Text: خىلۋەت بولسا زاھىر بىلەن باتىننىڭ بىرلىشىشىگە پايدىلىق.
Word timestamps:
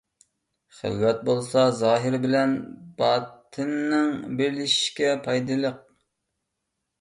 خىلۋەت 0.75 1.19
بولسا 1.27 1.65
زاھىر 1.81 2.17
بىلەن 2.23 2.55
باتىننىڭ 3.03 4.09
بىرلىشىشىگە 4.41 5.13
پايدىلىق. 5.29 5.79